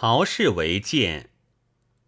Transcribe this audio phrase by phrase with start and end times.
[0.00, 1.28] 陶氏为剑，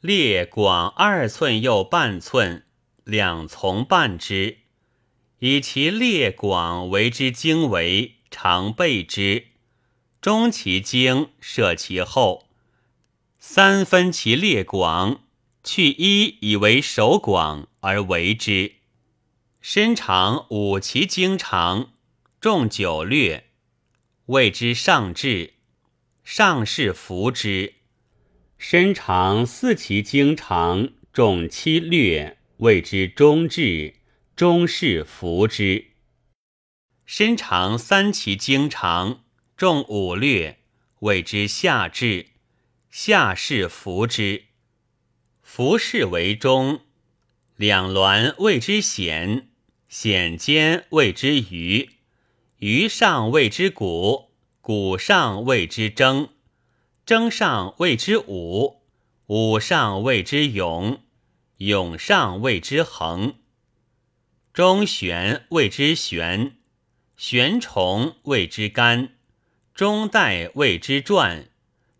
[0.00, 2.66] 裂广二寸又半寸，
[3.04, 4.58] 两从半之，
[5.38, 9.50] 以其裂广为之经为，常备之。
[10.20, 12.48] 中其经，设其后，
[13.38, 15.20] 三分其裂广，
[15.62, 18.72] 去一以为手广而为之。
[19.60, 21.92] 身长五其经长，
[22.40, 23.50] 重九略，
[24.24, 25.52] 谓之上至。
[26.28, 27.74] 上士服之。
[28.58, 33.94] 身长四其经长，重七略，谓之中至。
[34.34, 35.92] 中士服之。
[37.04, 39.22] 身长三其经长。
[39.56, 40.58] 重五略，
[40.98, 42.32] 谓之下至；
[42.90, 44.46] 下士服之。
[45.42, 46.80] 服饰为中，
[47.54, 49.50] 两鸾谓之险，
[49.88, 51.88] 险间谓之鱼，
[52.58, 54.25] 鱼上谓之鼓，
[54.66, 56.30] 鼓上谓之征，
[57.04, 58.82] 征上谓之武，
[59.26, 61.04] 武上谓之勇，
[61.58, 63.36] 勇上谓之恒。
[64.52, 66.56] 中玄谓之玄，
[67.16, 69.10] 玄虫谓之干。
[69.72, 71.48] 中带谓之转，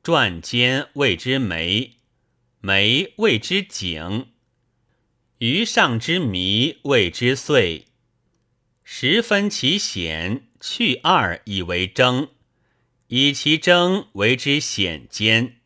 [0.00, 1.96] 转间谓之眉，
[2.60, 4.28] 眉谓之井，
[5.38, 7.86] 余上之弥谓之岁。
[8.84, 12.28] 十分其险，去二以为争，
[13.14, 15.56] 以其征为之显间，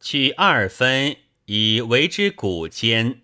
[0.00, 3.22] 去二分以为之古间，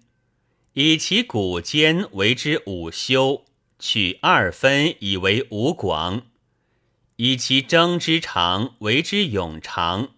[0.75, 3.45] 以其古间为之午休，
[3.81, 6.29] 取二分以为五广。
[7.17, 10.11] 以其征之长为之永长，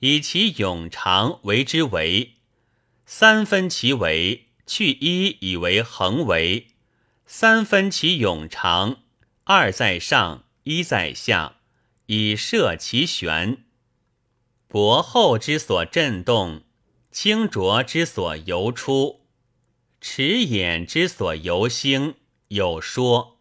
[0.00, 2.34] 以其永长为之围。
[3.06, 6.66] 三分其围，去一以为横围。
[7.24, 8.98] 三分其永长，
[9.44, 11.56] 二在上，一在下，
[12.06, 13.64] 以设其旋。
[14.68, 16.62] 薄厚之所震动，
[17.10, 19.20] 清浊之所游出，
[20.00, 22.14] 迟眼之所游兴，
[22.48, 23.38] 有说。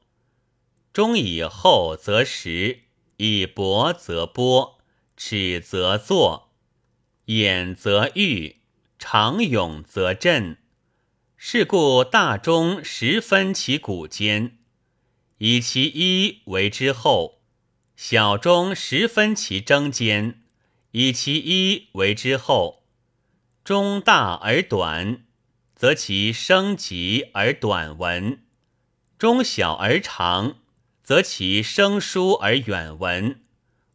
[0.94, 2.82] 中以厚则实。
[3.24, 4.80] 以薄则波，
[5.16, 6.50] 尺则作，
[7.26, 8.62] 眼则欲，
[8.98, 10.58] 长勇则振。
[11.38, 14.58] 是故大中十分其骨间，
[15.38, 17.41] 以其一为之后；
[18.04, 20.42] 小中十分其征间，
[20.90, 22.82] 以其一为之厚。
[23.64, 25.24] 中大而短，
[25.76, 28.40] 则其生急而短文；
[29.20, 30.56] 中小而长。
[31.04, 33.44] 则其生疏而远闻，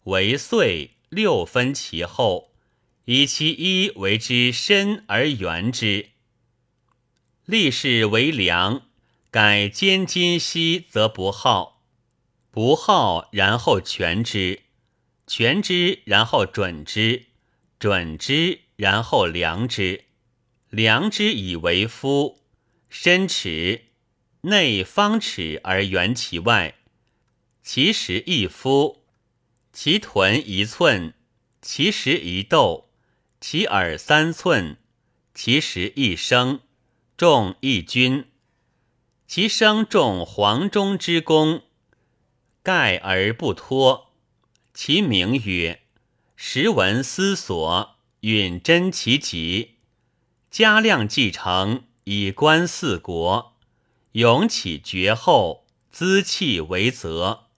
[0.04, 2.52] 为岁六分其后，
[3.06, 6.10] 以其一为之深而圆之。
[7.44, 8.82] 立事为良，
[9.32, 11.75] 改兼今兮则不好，
[12.56, 14.62] 不好然后全之，
[15.26, 17.26] 全之然后准之，
[17.78, 20.04] 准之然后量之，
[20.70, 22.38] 量之以为夫。
[22.88, 23.82] 深尺，
[24.40, 26.76] 内方尺而圆其外。
[27.62, 29.04] 其实一夫，
[29.70, 31.12] 其臀一寸，
[31.60, 32.88] 其实一斗，
[33.38, 34.78] 其耳三寸，
[35.34, 36.60] 其实一升，
[37.18, 38.24] 重一君。
[39.26, 41.60] 其生重黄中之功，
[42.66, 44.12] 盖而不脱。
[44.74, 45.82] 其名曰
[46.34, 49.76] 时闻思索，允真其极。
[50.50, 53.56] 加量继承，以观四国。
[54.12, 57.50] 勇起绝后，资气为泽。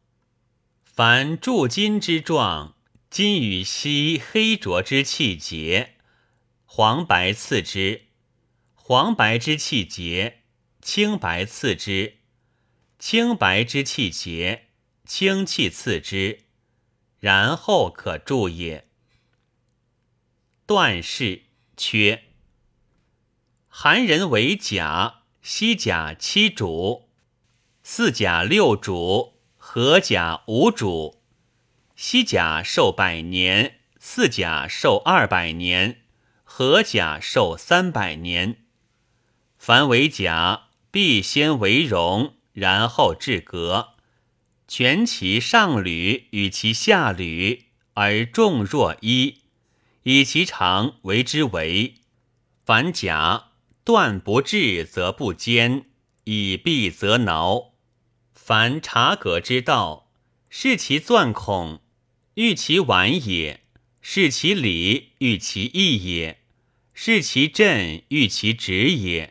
[0.84, 2.76] 凡铸金之状，
[3.08, 5.94] 金与锡黑浊之气节，
[6.66, 8.02] 黄白次之；
[8.74, 10.42] 黄白之气节，
[10.82, 12.18] 青白次之；
[12.98, 14.67] 青白之气节，
[15.08, 16.44] 清气次之。
[17.18, 18.86] 然后可助也。
[20.66, 21.42] 断事
[21.76, 22.24] 缺。
[23.66, 27.08] 韩人为甲，西甲七主，
[27.82, 29.34] 四甲六主。
[29.56, 31.20] 合甲五主，
[31.94, 36.02] 西甲寿百年，四甲寿二百年，
[36.42, 38.64] 合甲寿三百年。
[39.58, 43.96] 凡为甲，必先为荣，然后至革，
[44.68, 49.38] 全其上履与其下履，而重若一，
[50.02, 51.94] 以其长为之为。
[52.66, 55.84] 凡甲断不至，则不坚；
[56.24, 57.72] 以闭则挠。
[58.34, 60.10] 凡察革之道，
[60.50, 61.80] 视其钻孔，
[62.34, 63.60] 欲其晚也；
[64.02, 66.36] 视其理，欲其义也；
[66.92, 69.30] 视其振，欲其直也；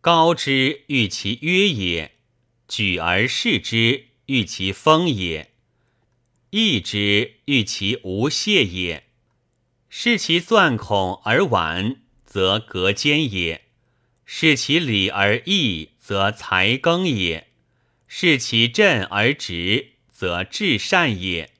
[0.00, 2.10] 高之，欲其约也；
[2.68, 5.48] 举而视之，欲其丰也；
[6.50, 9.04] 义之，欲其无懈也。
[9.88, 13.62] 视其钻孔而晚，则隔间也；
[14.24, 17.48] 视其理而易，则才更也；
[18.06, 21.50] 视其振而直，则至善也。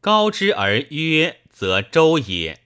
[0.00, 2.58] 高之而约，则周也；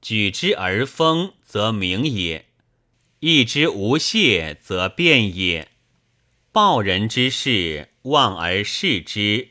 [0.00, 2.44] 举之而丰，则明也；
[3.20, 5.68] 义之无懈，则变也。
[6.54, 9.48] 报人之事，望而视之，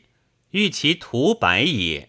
[0.51, 2.07] 欲其图白也；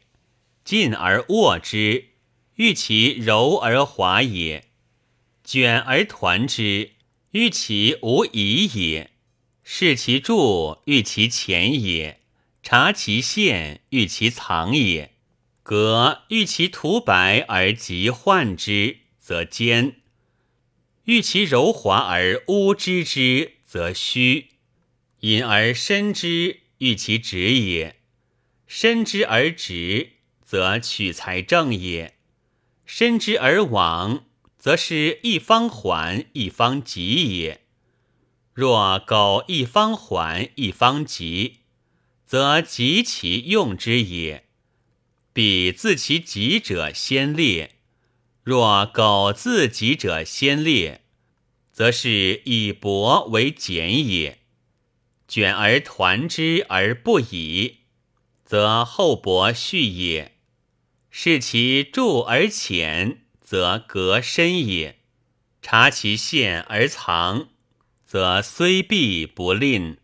[0.64, 2.10] 近而握之，
[2.54, 4.66] 欲其柔而滑也；
[5.42, 6.92] 卷而团之，
[7.32, 9.08] 欲其无疑也；
[9.64, 12.18] 视其助，欲其前也；
[12.62, 15.10] 察其现，欲其藏也。
[15.64, 19.94] 革欲其涂白而即患之，则坚；
[21.06, 24.53] 欲其柔滑而污之之，则虚。
[25.24, 27.94] 隐而深之，欲其直也；
[28.66, 30.10] 深之而直，
[30.44, 32.12] 则取材正也；
[32.84, 34.26] 深之而往，
[34.58, 37.62] 则是一方缓，一方急也。
[38.52, 41.60] 若苟一方缓，一方急，
[42.26, 44.44] 则急其用之也。
[45.32, 47.76] 彼自其急者先裂，
[48.42, 51.00] 若苟自急者先裂，
[51.72, 54.43] 则是以薄为简也。
[55.34, 57.78] 卷而团之而不已，
[58.44, 60.30] 则厚薄续也；
[61.10, 64.94] 视其著而浅，则隔深也；
[65.60, 67.48] 察其陷而藏，
[68.06, 69.98] 则虽必不吝。